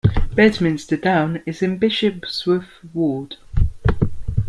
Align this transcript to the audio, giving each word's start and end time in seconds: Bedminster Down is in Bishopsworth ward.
Bedminster 0.33 0.97
Down 0.97 1.43
is 1.45 1.61
in 1.61 1.77
Bishopsworth 1.77 2.83
ward. 2.91 3.35